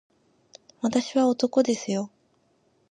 [0.81, 2.09] 私は男ですよ